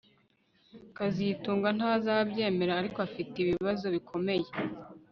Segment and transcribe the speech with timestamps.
[0.97, 4.47] kazitunga ntazabyemera ariko afite ibibazo bikomeye